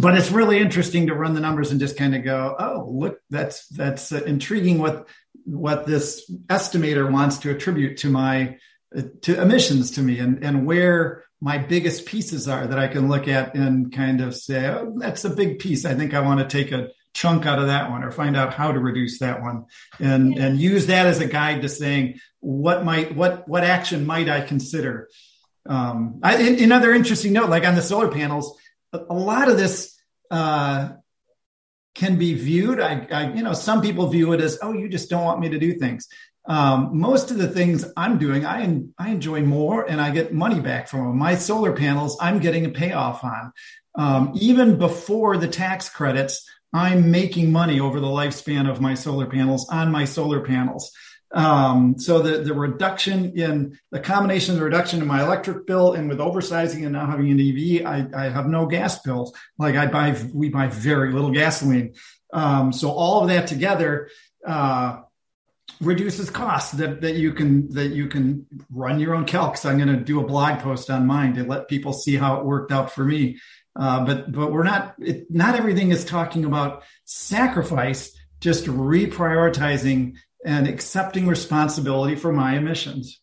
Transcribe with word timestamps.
but 0.00 0.16
it's 0.16 0.30
really 0.30 0.58
interesting 0.58 1.06
to 1.06 1.14
run 1.14 1.34
the 1.34 1.40
numbers 1.40 1.70
and 1.70 1.80
just 1.80 1.96
kind 1.96 2.14
of 2.14 2.24
go, 2.24 2.56
oh, 2.58 2.88
look, 2.90 3.20
that's 3.30 3.66
that's 3.68 4.12
intriguing. 4.12 4.78
What 4.78 5.08
what 5.44 5.86
this 5.86 6.30
estimator 6.46 7.10
wants 7.10 7.38
to 7.38 7.50
attribute 7.50 7.98
to 7.98 8.10
my 8.10 8.58
to 9.22 9.40
emissions 9.40 9.92
to 9.92 10.02
me, 10.02 10.18
and 10.18 10.42
and 10.44 10.66
where 10.66 11.24
my 11.40 11.58
biggest 11.58 12.06
pieces 12.06 12.48
are 12.48 12.66
that 12.66 12.78
I 12.78 12.88
can 12.88 13.08
look 13.08 13.26
at 13.28 13.54
and 13.54 13.92
kind 13.92 14.20
of 14.20 14.34
say, 14.34 14.68
oh, 14.68 14.94
that's 14.98 15.24
a 15.24 15.30
big 15.30 15.58
piece. 15.58 15.84
I 15.84 15.94
think 15.94 16.12
I 16.12 16.20
want 16.20 16.40
to 16.40 16.46
take 16.46 16.72
a 16.72 16.90
chunk 17.12 17.44
out 17.44 17.58
of 17.58 17.66
that 17.66 17.90
one 17.90 18.04
or 18.04 18.12
find 18.12 18.36
out 18.36 18.54
how 18.54 18.70
to 18.70 18.78
reduce 18.78 19.18
that 19.18 19.42
one 19.42 19.64
and 19.98 20.36
yeah. 20.36 20.44
and 20.44 20.60
use 20.60 20.86
that 20.86 21.06
as 21.06 21.18
a 21.18 21.26
guide 21.26 21.62
to 21.62 21.68
saying 21.68 22.20
what 22.38 22.84
might 22.84 23.14
what 23.16 23.48
what 23.48 23.64
action 23.64 24.06
might 24.06 24.28
I 24.28 24.40
consider. 24.40 25.08
Um, 25.66 26.20
I, 26.22 26.36
another 26.36 26.94
interesting 26.94 27.32
note, 27.32 27.50
like 27.50 27.66
on 27.66 27.74
the 27.74 27.82
solar 27.82 28.10
panels, 28.10 28.58
a, 28.92 29.14
lot 29.14 29.48
of 29.48 29.56
this 29.56 29.96
uh, 30.30 30.90
can 31.94 32.16
be 32.16 32.34
viewed. 32.34 32.80
I, 32.80 33.06
I, 33.10 33.32
you 33.32 33.42
know, 33.42 33.52
some 33.52 33.82
people 33.82 34.08
view 34.08 34.32
it 34.32 34.40
as, 34.40 34.58
oh, 34.62 34.72
you 34.72 34.88
just 34.88 35.10
don't 35.10 35.24
want 35.24 35.40
me 35.40 35.50
to 35.50 35.58
do 35.58 35.74
things. 35.74 36.08
Um, 36.46 36.98
most 36.98 37.30
of 37.30 37.38
the 37.38 37.48
things 37.48 37.84
I'm 37.96 38.18
doing, 38.18 38.46
I, 38.46 38.82
I 38.98 39.10
enjoy 39.10 39.42
more 39.42 39.88
and 39.88 40.00
I 40.00 40.10
get 40.10 40.32
money 40.32 40.60
back 40.60 40.88
from 40.88 41.06
them. 41.06 41.18
My 41.18 41.34
solar 41.34 41.72
panels, 41.72 42.16
I'm 42.20 42.38
getting 42.38 42.64
a 42.64 42.70
payoff 42.70 43.22
on. 43.22 43.52
Um, 43.94 44.32
even 44.34 44.78
before 44.78 45.36
the 45.36 45.48
tax 45.48 45.88
credits, 45.88 46.48
I'm 46.72 47.10
making 47.10 47.52
money 47.52 47.80
over 47.80 48.00
the 48.00 48.06
lifespan 48.06 48.70
of 48.70 48.80
my 48.80 48.94
solar 48.94 49.26
panels 49.26 49.68
on 49.70 49.90
my 49.90 50.04
solar 50.04 50.40
panels. 50.40 50.92
Um, 51.32 51.98
so 51.98 52.20
the, 52.20 52.38
the 52.38 52.54
reduction 52.54 53.38
in 53.38 53.78
the 53.92 54.00
combination 54.00 54.54
of 54.54 54.58
the 54.58 54.64
reduction 54.64 55.00
in 55.00 55.06
my 55.06 55.22
electric 55.22 55.66
bill 55.66 55.92
and 55.92 56.08
with 56.08 56.18
oversizing 56.18 56.82
and 56.82 56.92
now 56.92 57.06
having 57.06 57.30
an 57.30 57.40
EV, 57.40 57.86
I, 57.86 58.24
I 58.26 58.28
have 58.28 58.48
no 58.48 58.66
gas 58.66 59.00
bills. 59.00 59.32
Like 59.56 59.76
I 59.76 59.86
buy, 59.86 60.20
we 60.34 60.48
buy 60.48 60.66
very 60.66 61.12
little 61.12 61.30
gasoline. 61.30 61.94
Um, 62.32 62.72
so 62.72 62.90
all 62.90 63.22
of 63.22 63.28
that 63.28 63.46
together, 63.46 64.10
uh, 64.46 65.02
reduces 65.80 66.30
costs 66.30 66.72
that, 66.72 67.00
that 67.00 67.14
you 67.14 67.32
can 67.32 67.70
that 67.70 67.88
you 67.88 68.06
can 68.06 68.46
run 68.70 69.00
your 69.00 69.14
own 69.14 69.24
calcs. 69.24 69.64
I'm 69.64 69.76
going 69.76 69.88
to 69.88 70.02
do 70.02 70.20
a 70.20 70.26
blog 70.26 70.60
post 70.60 70.90
on 70.90 71.06
mine 71.06 71.34
to 71.34 71.44
let 71.44 71.68
people 71.68 71.92
see 71.92 72.16
how 72.16 72.38
it 72.38 72.44
worked 72.44 72.72
out 72.72 72.92
for 72.92 73.04
me. 73.04 73.38
Uh, 73.76 74.04
but 74.04 74.30
but 74.30 74.52
we're 74.52 74.64
not 74.64 74.94
it, 74.98 75.30
not 75.30 75.54
everything 75.54 75.90
is 75.90 76.04
talking 76.04 76.44
about 76.44 76.82
sacrifice. 77.04 78.16
Just 78.40 78.64
reprioritizing 78.64 80.16
and 80.44 80.66
accepting 80.66 81.26
responsibility 81.26 82.14
for 82.14 82.32
my 82.32 82.56
emissions. 82.56 83.18